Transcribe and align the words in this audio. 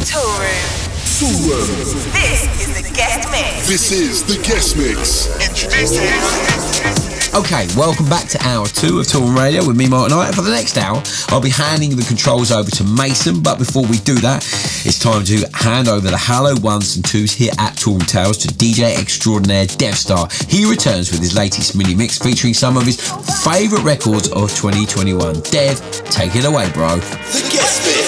Toolroom. 0.00 0.80
This 2.12 2.48
is 2.62 2.74
the 2.74 2.94
guest 2.94 3.30
mix. 3.30 3.68
This 3.68 3.92
is 3.92 4.24
the 4.24 4.42
guest 4.42 4.76
mix. 4.78 5.28
Introducing. 5.46 6.08
Okay, 7.32 7.68
welcome 7.76 8.08
back 8.08 8.26
to 8.28 8.38
hour 8.42 8.66
two 8.66 8.98
of 8.98 9.06
Toolroom 9.06 9.36
Radio 9.36 9.66
with 9.66 9.76
me, 9.76 9.86
Mark 9.86 10.08
Knight. 10.10 10.28
And 10.28 10.34
for 10.34 10.40
the 10.40 10.50
next 10.50 10.78
hour, 10.78 11.02
I'll 11.28 11.42
be 11.42 11.50
handing 11.50 11.94
the 11.96 12.02
controls 12.02 12.50
over 12.50 12.70
to 12.70 12.84
Mason. 12.84 13.42
But 13.42 13.58
before 13.58 13.86
we 13.86 13.98
do 13.98 14.14
that, 14.20 14.42
it's 14.86 14.98
time 14.98 15.22
to 15.24 15.46
hand 15.52 15.88
over 15.88 16.08
the 16.08 16.18
Hello 16.18 16.54
ones 16.62 16.96
and 16.96 17.04
twos 17.04 17.32
here 17.32 17.52
at 17.58 17.76
Toolroom 17.76 18.06
Tales 18.08 18.38
to 18.38 18.48
DJ 18.48 18.98
extraordinaire 18.98 19.66
Devstar. 19.66 20.32
He 20.50 20.64
returns 20.64 21.12
with 21.12 21.20
his 21.20 21.36
latest 21.36 21.76
mini 21.76 21.94
mix 21.94 22.18
featuring 22.18 22.54
some 22.54 22.78
of 22.78 22.86
his 22.86 22.96
favourite 23.44 23.84
records 23.84 24.28
of 24.32 24.48
2021. 24.56 25.40
Dev, 25.52 25.78
take 26.06 26.34
it 26.34 26.46
away, 26.46 26.70
bro. 26.72 26.96
The 26.96 27.48
guest 27.52 27.86
mix. 27.86 27.99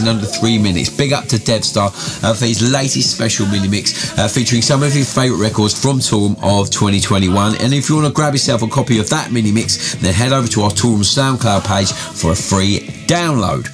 In 0.00 0.08
under 0.08 0.26
three 0.26 0.58
minutes. 0.58 0.90
Big 0.90 1.12
up 1.12 1.26
to 1.26 1.36
Devstar 1.36 1.88
uh, 2.24 2.34
for 2.34 2.44
his 2.44 2.72
latest 2.72 3.14
special 3.14 3.46
mini 3.46 3.68
mix 3.68 4.16
uh, 4.18 4.28
featuring 4.28 4.62
some 4.62 4.82
of 4.82 4.92
his 4.92 5.12
favourite 5.12 5.40
records 5.40 5.80
from 5.80 5.98
Toolroom 5.98 6.36
of 6.42 6.70
2021. 6.70 7.56
And 7.56 7.72
if 7.72 7.88
you 7.88 7.96
want 7.96 8.08
to 8.08 8.12
grab 8.12 8.34
yourself 8.34 8.62
a 8.62 8.68
copy 8.68 8.98
of 8.98 9.08
that 9.10 9.32
mini 9.32 9.52
mix, 9.52 9.94
then 9.96 10.14
head 10.14 10.32
over 10.32 10.48
to 10.48 10.62
our 10.62 10.70
Toolroom 10.70 11.04
SoundCloud 11.04 11.66
page 11.66 11.92
for 11.92 12.32
a 12.32 12.36
free 12.36 12.80
download. 13.06 13.68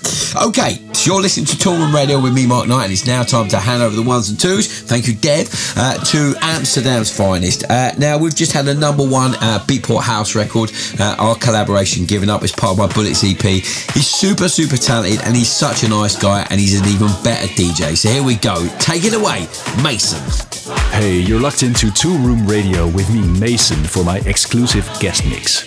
Okay, 0.49 0.84
you're 1.07 1.21
listening 1.21 1.45
to 1.45 1.57
Toolroom 1.57 1.93
Radio 1.93 2.21
with 2.21 2.33
me, 2.33 2.47
Mark 2.47 2.67
Knight, 2.69 2.85
and 2.85 2.93
it's 2.93 3.07
now 3.07 3.23
time 3.23 3.49
to 3.49 3.59
hand 3.59 3.83
over 3.83 3.95
the 3.95 4.03
ones 4.03 4.31
and 4.31 4.41
twos. 4.41 4.83
Thank 4.83 5.07
you, 5.07 5.15
Dev, 5.15 5.49
uh, 5.77 5.99
to 6.05 6.35
Amsterdam's 6.41 7.15
finest. 7.15 7.65
Uh, 7.69 7.93
now, 7.99 8.17
we've 8.17 8.35
just 8.35 8.53
had 8.53 8.69
a 8.69 8.75
number 8.75 9.05
one 9.05 9.35
uh, 9.35 9.59
Beatport 9.67 10.03
House 10.03 10.35
record, 10.35 10.73
uh, 10.99 11.17
our 11.19 11.35
collaboration 11.37 12.07
Givin 12.07 12.31
Up 12.31 12.43
as 12.43 12.53
part 12.53 12.73
of 12.73 12.79
my 12.79 12.87
Bullets 12.87 13.23
EP. 13.25 13.43
He's 13.43 14.07
super, 14.07 14.49
super 14.49 14.77
talented, 14.77 15.21
and 15.25 15.37
he's 15.37 15.51
such 15.51 15.83
a 15.83 15.89
nice 15.89 16.17
guy, 16.17 16.47
and 16.49 16.61
he's 16.61 16.81
an 16.81 16.87
even 16.87 17.09
better 17.23 17.49
DJ. 17.49 17.97
So 17.97 18.09
here 18.09 18.23
we 18.23 18.37
go. 18.37 18.67
Take 18.79 19.05
it 19.05 19.15
away, 19.15 19.47
Mason. 19.83 20.23
Hey, 20.93 21.19
you're 21.19 21.41
locked 21.41 21.63
into 21.63 21.89
Toolroom 21.89 22.49
Radio 22.49 22.89
with 22.89 23.13
me, 23.13 23.21
Mason, 23.41 23.83
for 23.85 24.05
my 24.05 24.19
exclusive 24.21 24.89
guest 25.01 25.27
mix. 25.27 25.65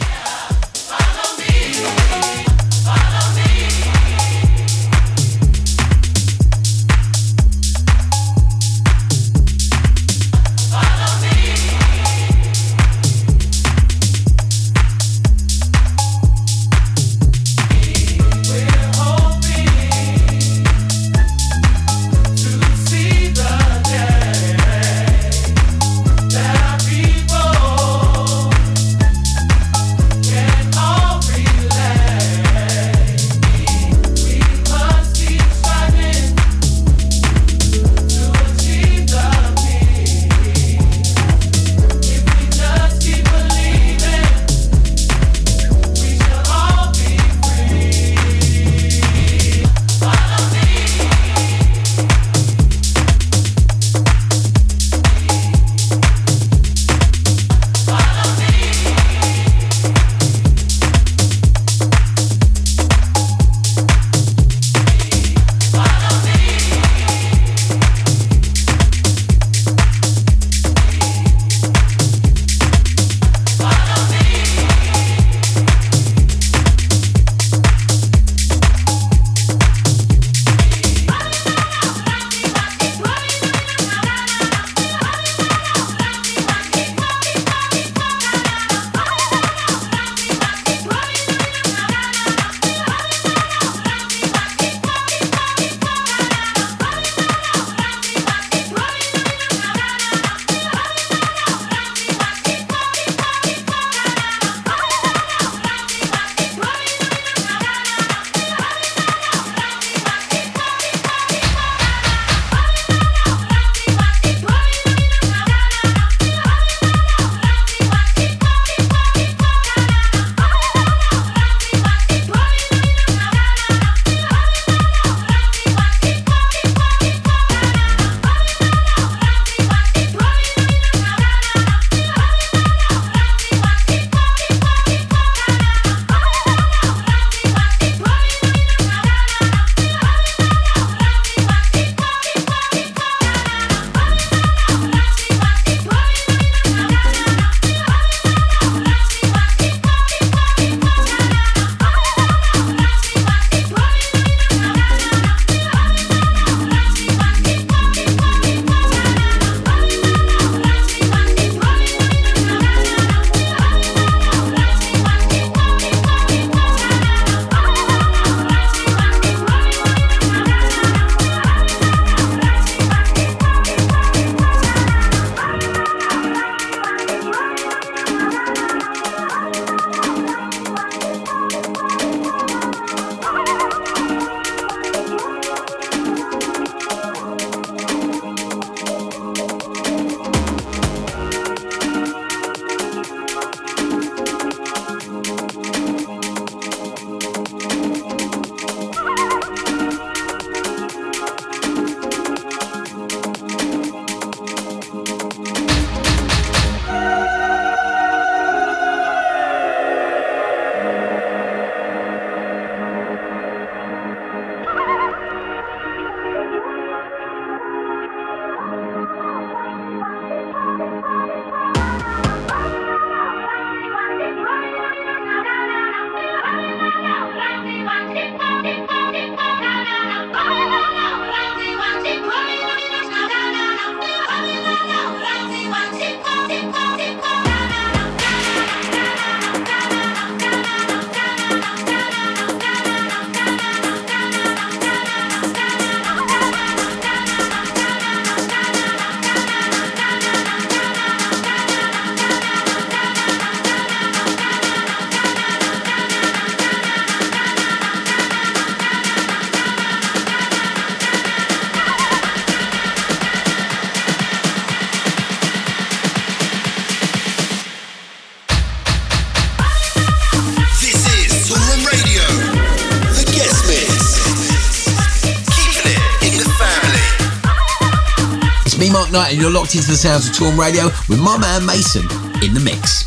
Mark 279.18 279.30
Knight, 279.30 279.34
and 279.34 279.42
you're 279.42 279.52
locked 279.52 279.74
into 279.74 279.88
the 279.88 279.98
sounds 279.98 280.28
of 280.28 280.36
Toolroom 280.36 280.60
Radio 280.60 280.86
with 281.10 281.20
my 281.20 281.38
man 281.38 281.66
Mason 281.66 282.04
in 282.44 282.54
the 282.54 282.62
mix. 282.64 283.07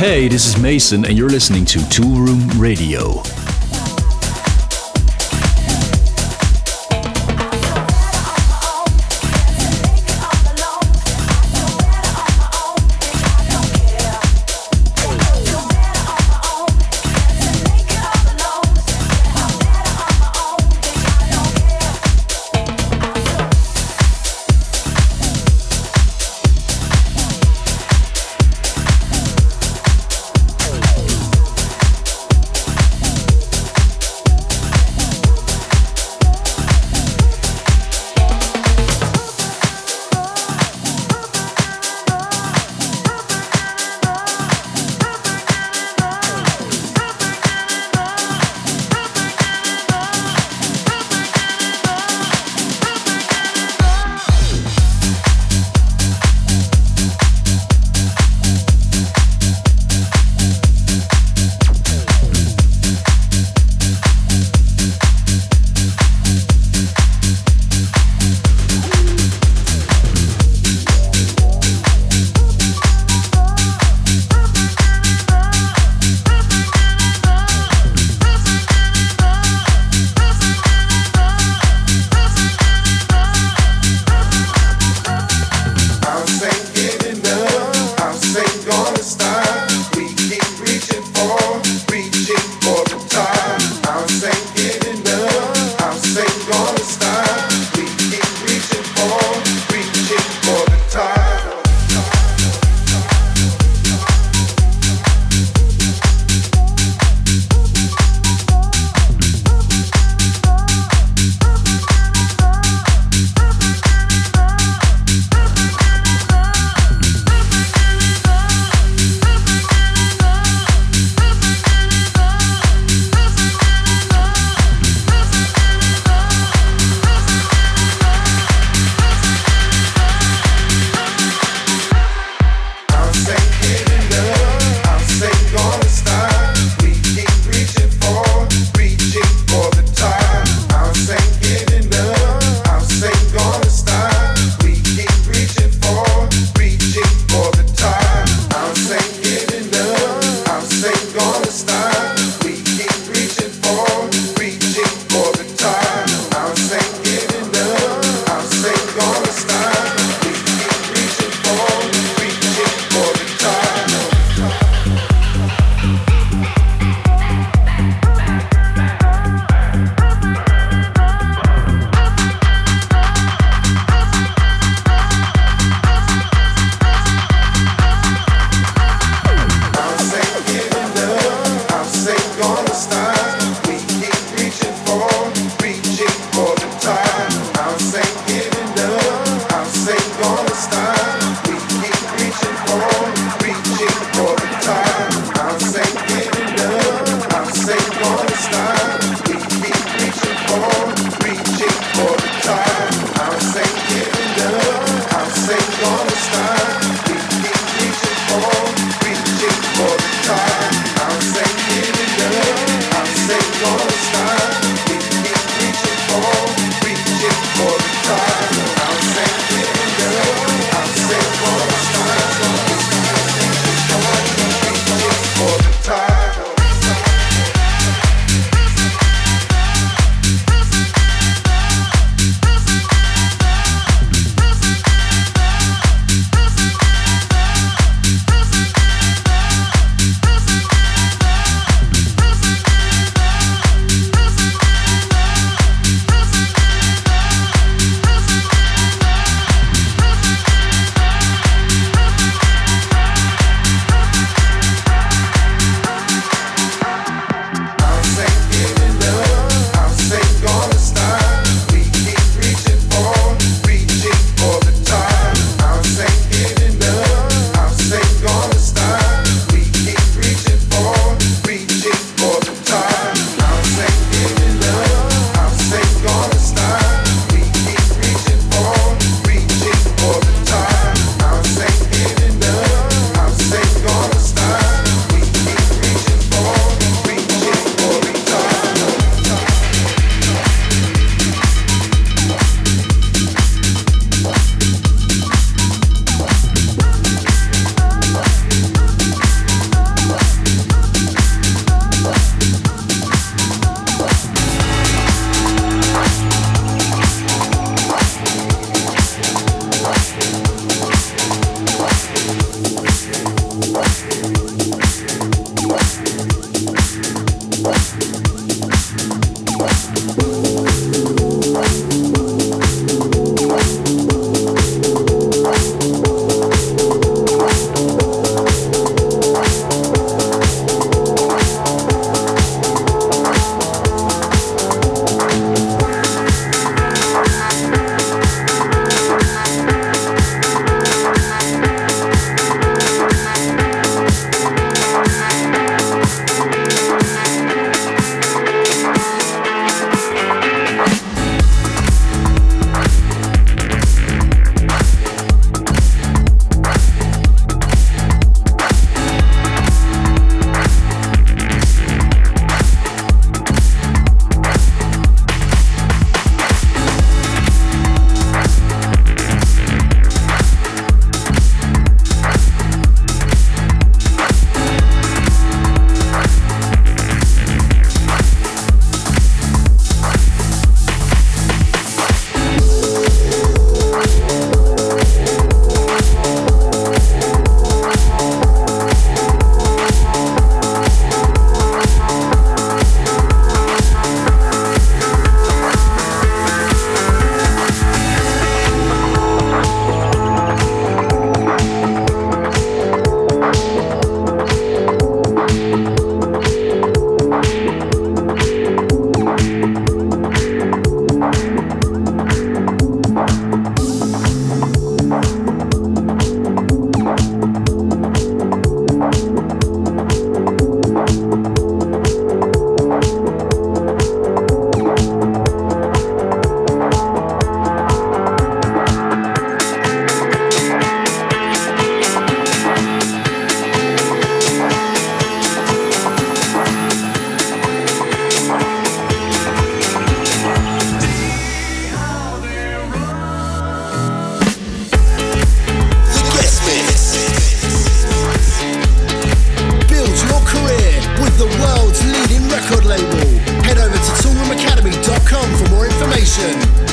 Hey, 0.00 0.28
this 0.28 0.46
is 0.46 0.56
Mason, 0.58 1.04
and 1.04 1.18
you're 1.18 1.28
listening 1.28 1.66
to 1.66 1.78
Toolroom 1.78 2.58
Radio. 2.58 3.22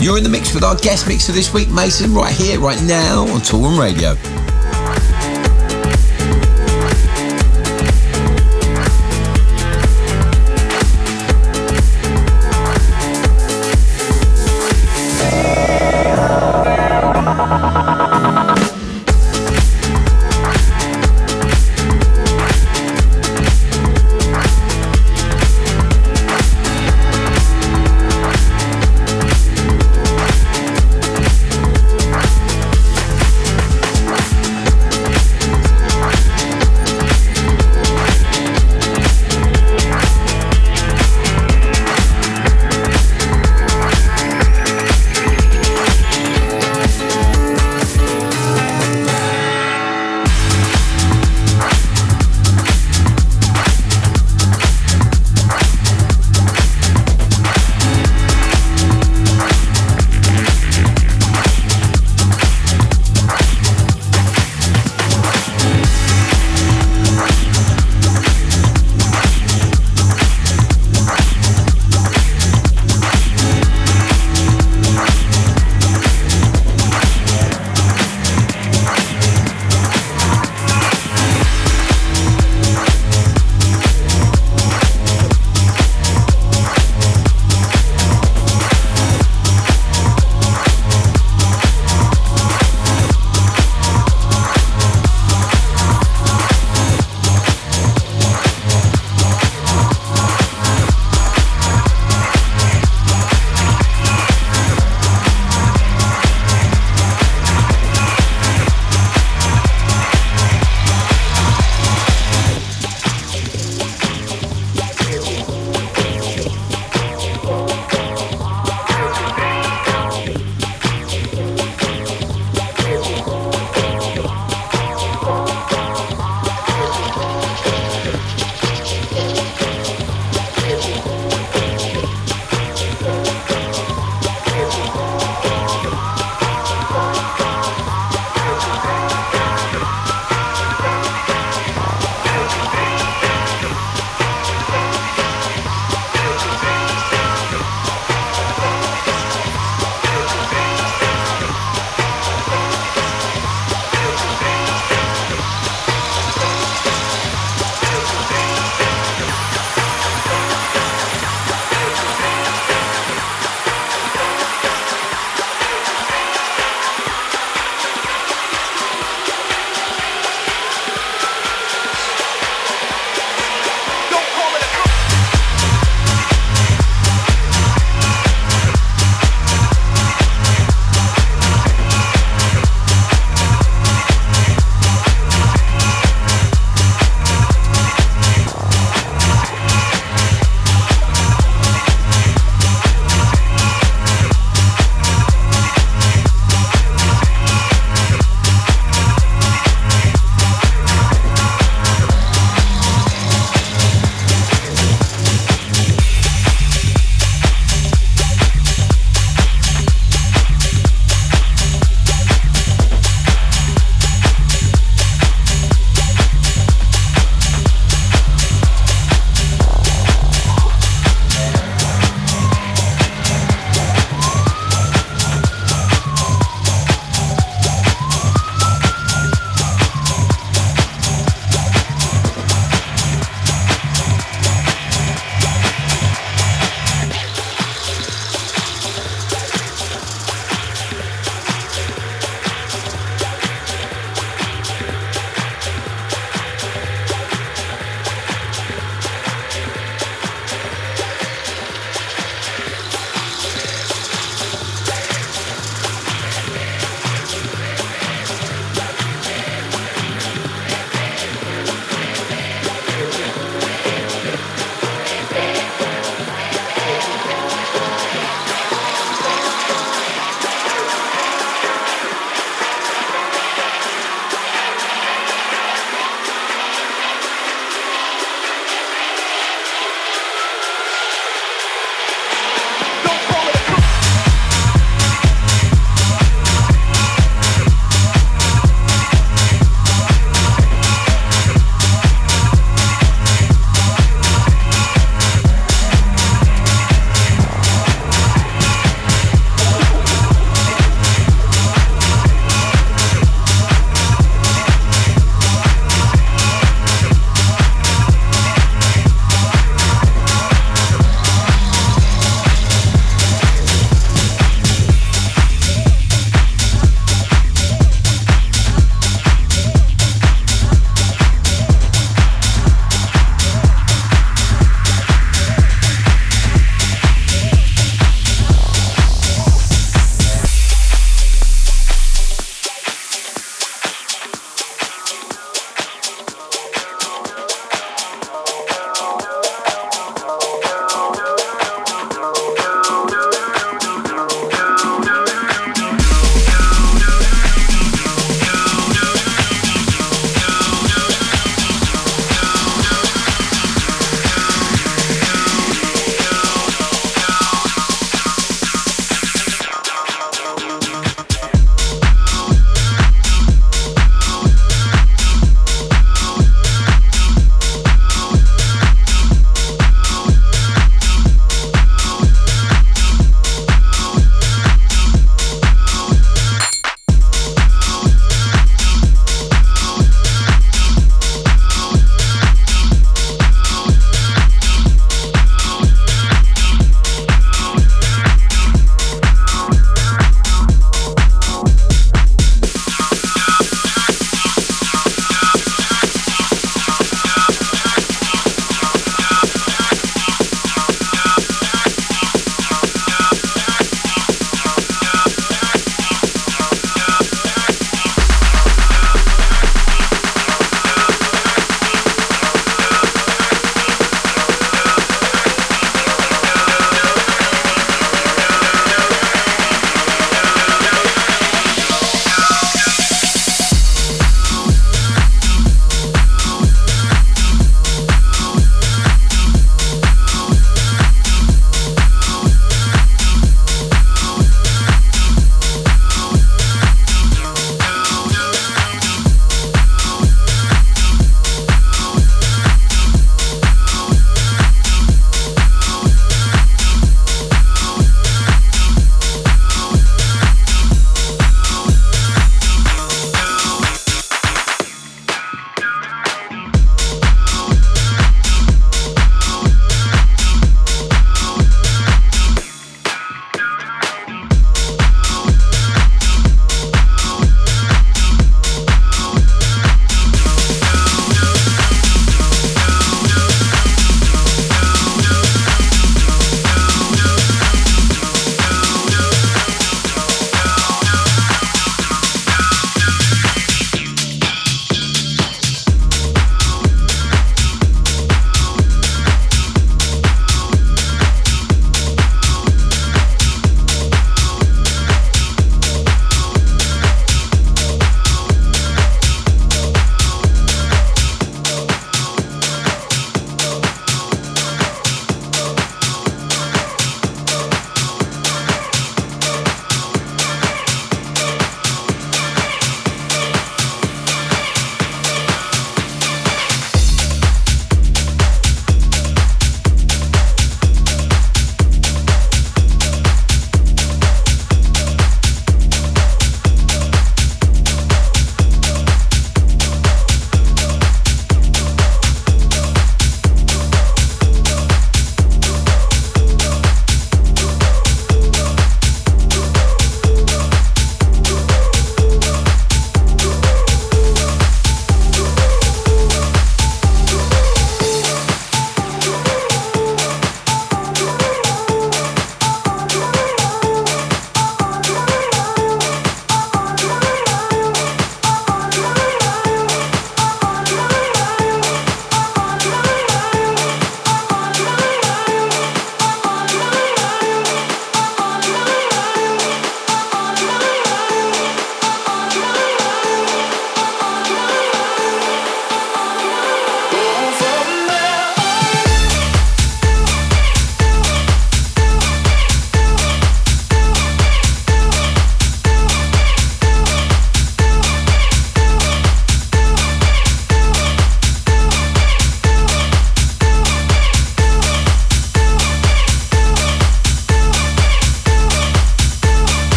You're 0.00 0.16
in 0.16 0.24
the 0.24 0.30
mix 0.30 0.54
with 0.54 0.64
our 0.64 0.76
guest 0.76 1.08
mixer 1.08 1.32
this 1.32 1.52
week, 1.52 1.68
Mason, 1.68 2.14
right 2.14 2.34
here, 2.34 2.60
right 2.60 2.80
now 2.84 3.22
on 3.22 3.40
Tour 3.40 3.60
Toolroom 3.60 3.78
Radio. 3.78 4.37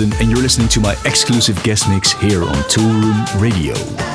And 0.00 0.30
you're 0.30 0.40
listening 0.40 0.68
to 0.68 0.80
my 0.80 0.92
exclusive 1.04 1.62
guest 1.62 1.88
mix 1.88 2.12
here 2.12 2.42
on 2.42 2.54
Toolroom 2.70 3.40
Radio. 3.40 4.09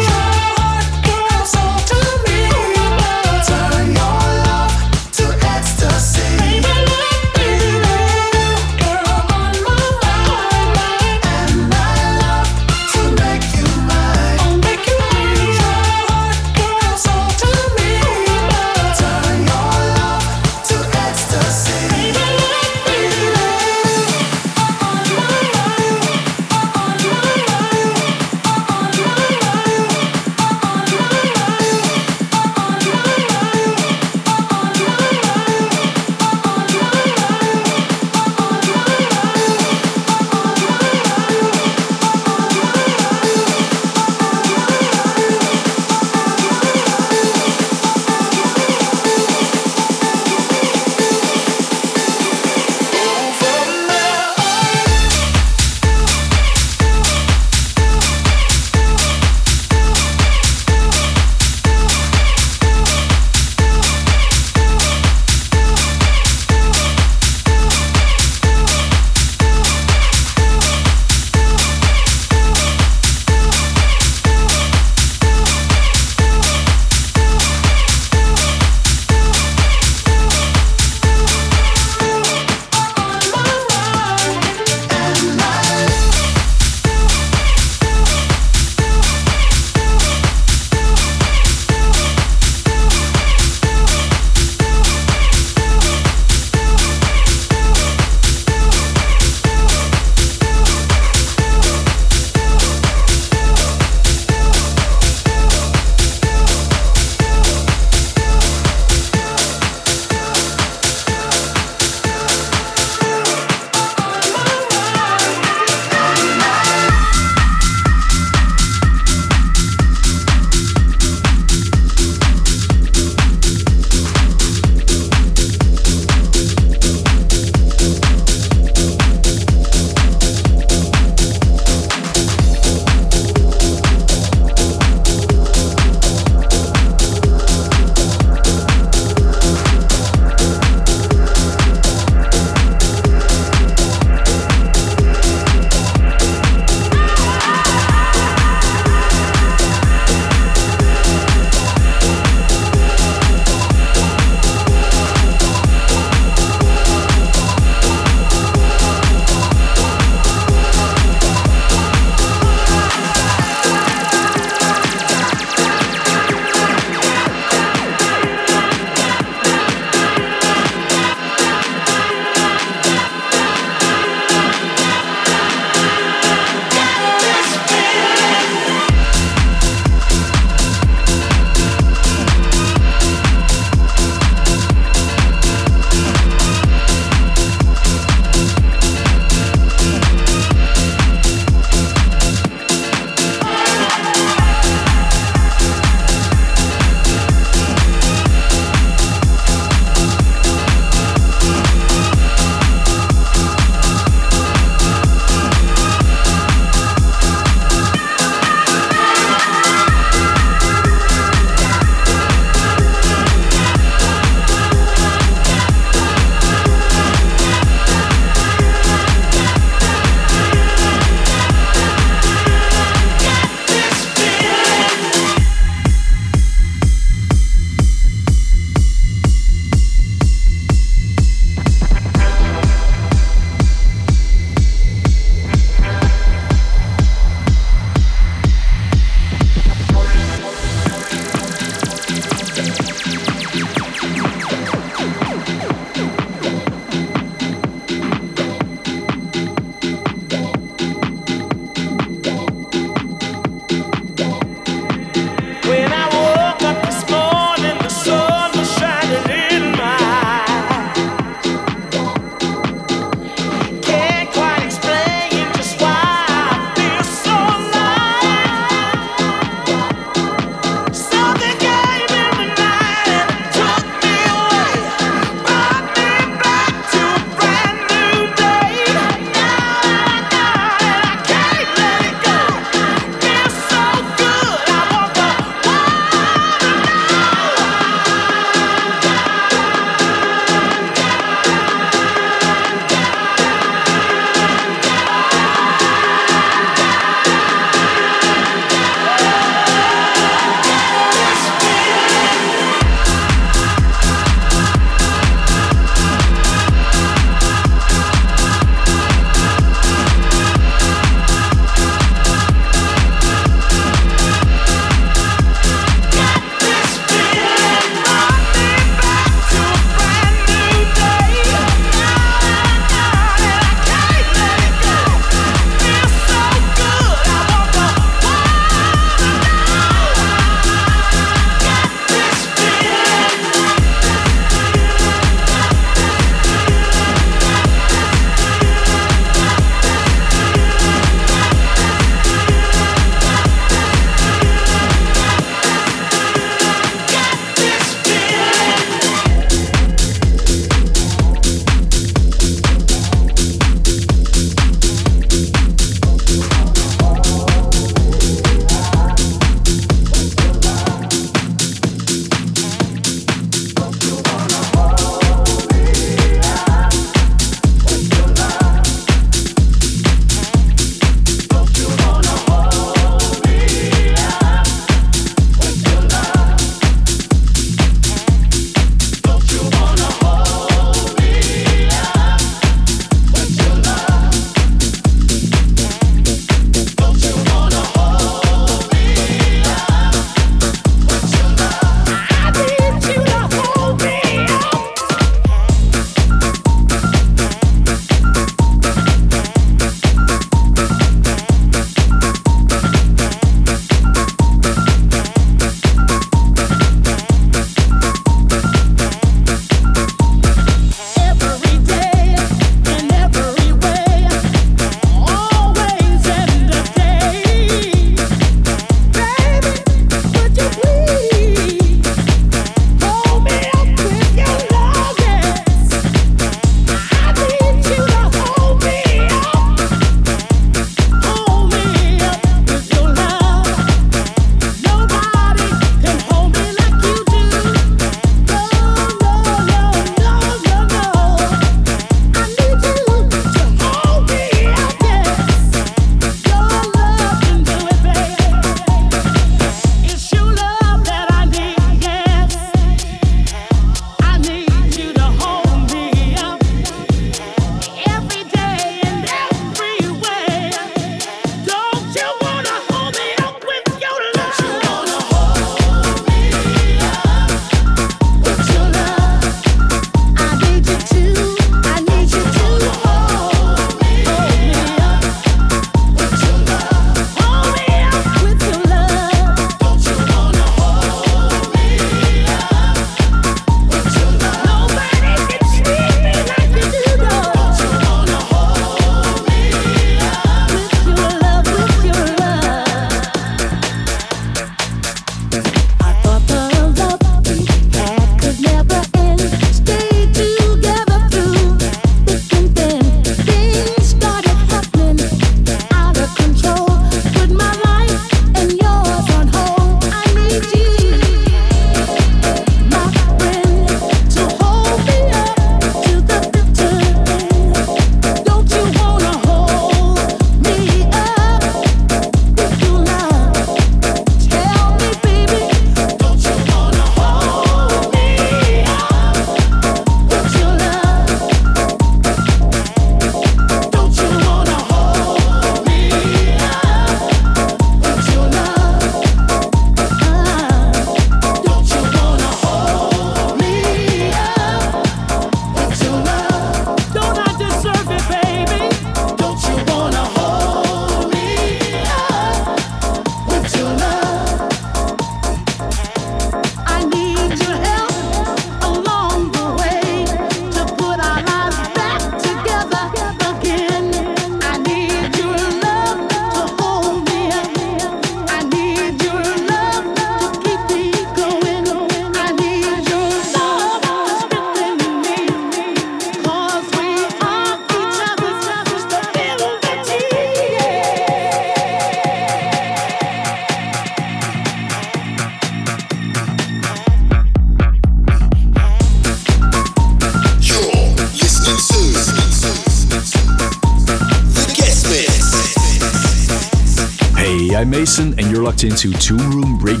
Into 598.83 599.09
Toolroom 599.19 599.79
Radio. 599.79 600.00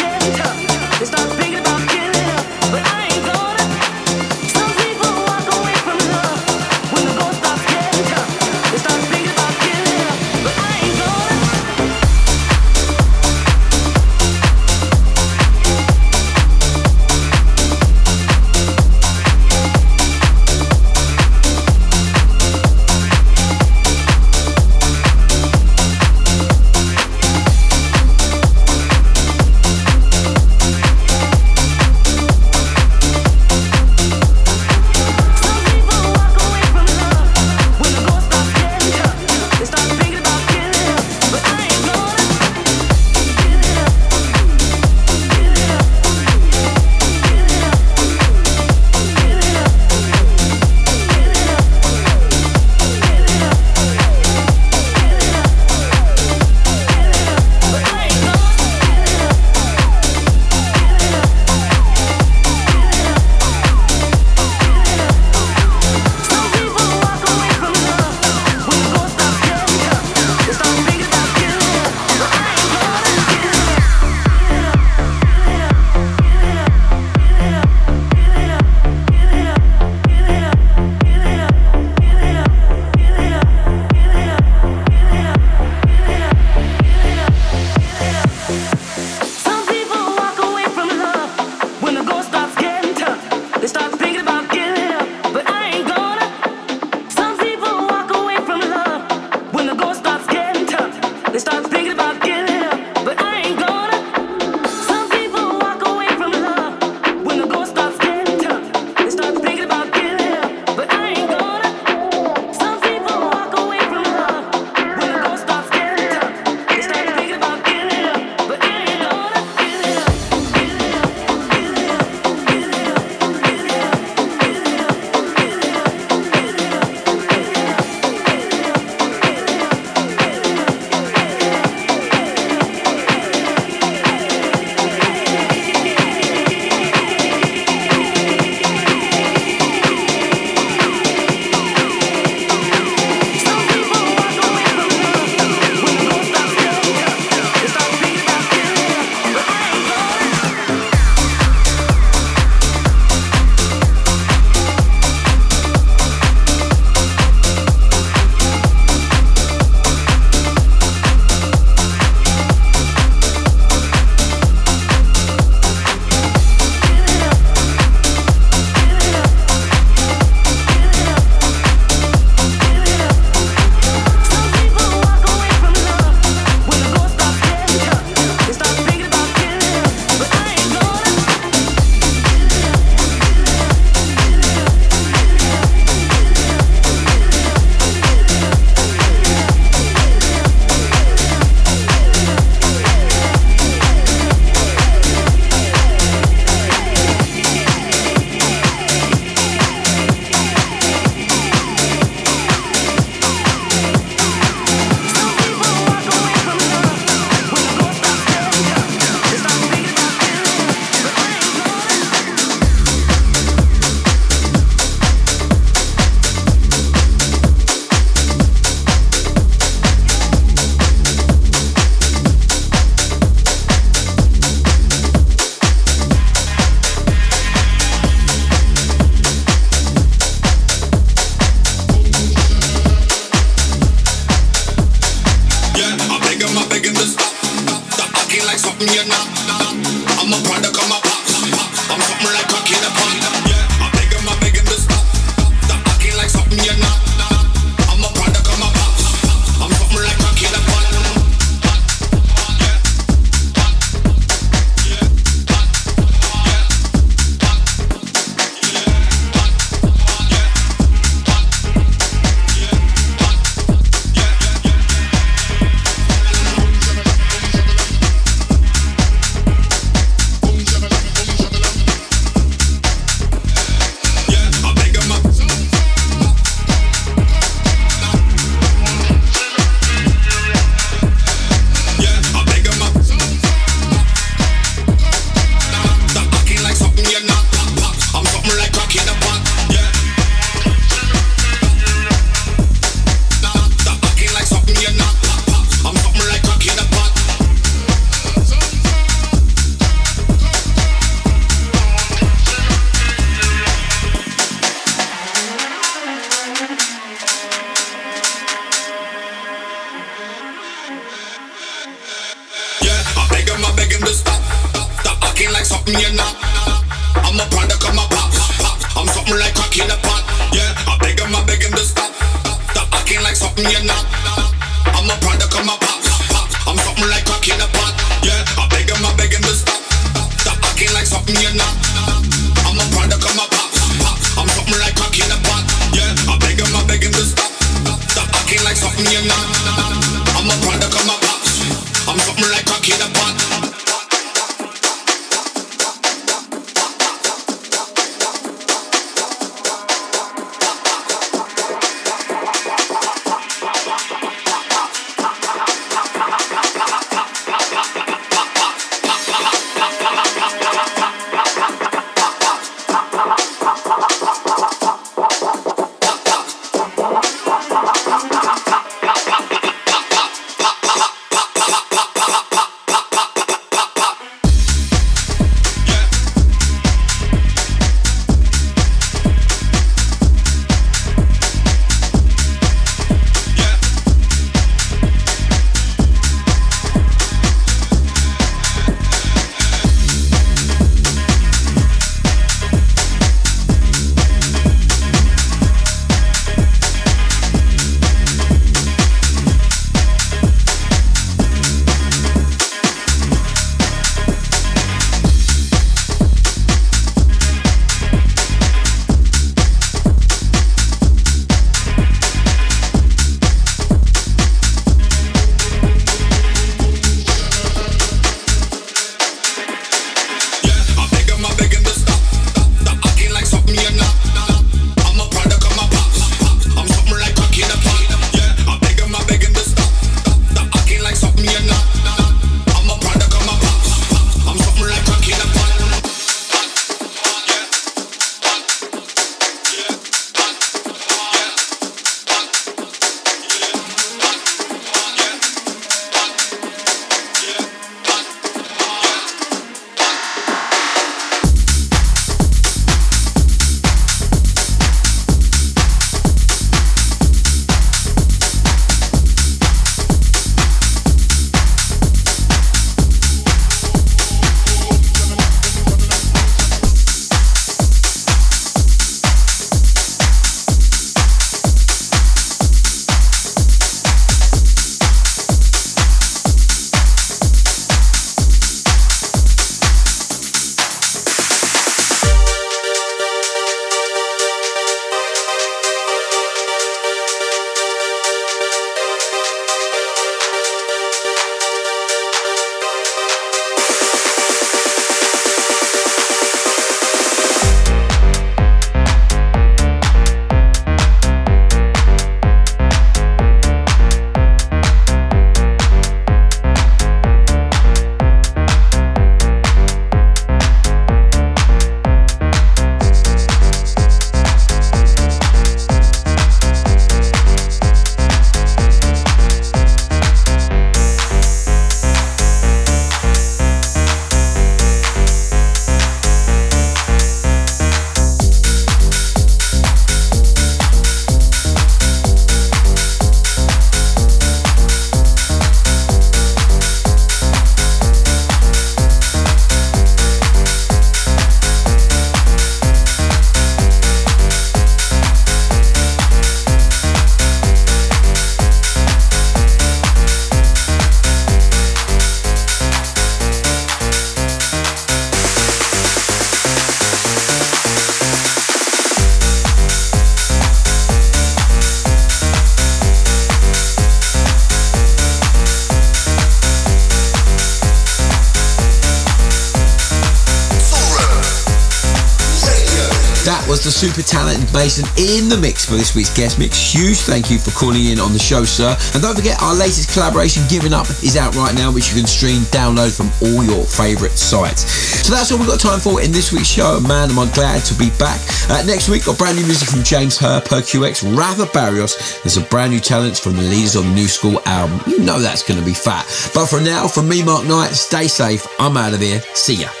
Super 574.01 574.23
talented 574.23 574.65
Mason 574.73 575.05
in 575.13 575.45
the 575.45 575.61
mix 575.61 575.85
for 575.85 575.93
this 575.93 576.15
week's 576.15 576.33
guest 576.35 576.57
mix. 576.57 576.73
Huge 576.73 577.21
thank 577.21 577.51
you 577.51 577.59
for 577.59 577.69
calling 577.77 578.09
in 578.09 578.17
on 578.17 578.33
the 578.33 578.39
show, 578.41 578.65
sir. 578.65 578.97
And 579.13 579.21
don't 579.21 579.37
forget, 579.37 579.61
our 579.61 579.75
latest 579.75 580.11
collaboration, 580.11 580.63
Givin 580.65 580.91
Up, 580.91 581.05
is 581.21 581.37
out 581.37 581.53
right 581.53 581.75
now, 581.75 581.93
which 581.93 582.09
you 582.09 582.17
can 582.17 582.25
stream, 582.25 582.65
download 582.73 583.13
from 583.13 583.29
all 583.45 583.61
your 583.61 583.85
favourite 583.85 584.33
sites. 584.33 584.89
So 585.21 585.35
that's 585.35 585.51
all 585.51 585.59
we've 585.59 585.67
got 585.67 585.79
time 585.79 585.99
for 585.99 586.19
in 586.19 586.31
this 586.31 586.51
week's 586.51 586.65
show. 586.65 586.99
Man, 586.99 587.29
am 587.29 587.37
I 587.37 587.45
glad 587.53 587.85
to 587.85 587.93
be 587.93 588.09
back. 588.17 588.41
Uh, 588.73 588.81
next 588.89 589.07
week, 589.07 589.23
got 589.23 589.37
brand 589.37 589.61
new 589.61 589.69
music 589.69 589.87
from 589.87 590.01
James 590.01 590.35
Hurr, 590.35 590.61
Per 590.61 590.81
QX, 590.81 591.37
Rafa 591.37 591.69
Barrios, 591.69 592.41
and 592.41 592.49
some 592.49 592.65
brand 592.73 592.93
new 592.93 592.99
talents 592.99 593.39
from 593.39 593.53
the 593.53 593.61
leaders 593.69 593.95
on 593.95 594.09
the 594.09 594.15
New 594.17 594.27
School 594.27 594.57
album. 594.65 594.97
You 595.05 595.21
know 595.21 595.37
that's 595.37 595.61
going 595.61 595.79
to 595.79 595.85
be 595.85 595.93
fat. 595.93 596.25
But 596.57 596.65
for 596.65 596.81
now, 596.81 597.05
from 597.05 597.29
me, 597.29 597.43
Mark 597.43 597.67
Knight, 597.67 597.93
stay 597.93 598.25
safe. 598.25 598.65
I'm 598.79 598.97
out 598.97 599.13
of 599.13 599.21
here. 599.21 599.41
See 599.53 599.75
ya. 599.75 600.00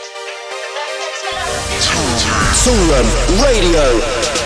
Toolroom 2.61 3.41
Radio. 3.41 3.81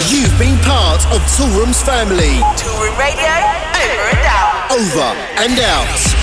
You've 0.07 0.39
been 0.39 0.57
part 0.63 1.05
of 1.11 1.19
Toolroom's 1.35 1.81
family. 1.81 2.39
Toolroom 2.55 2.97
Radio, 2.97 3.27
over 3.75 4.07
and 4.07 4.23
out. 4.23 4.71
Over 4.71 5.11
and 5.43 5.59
out. 5.59 6.14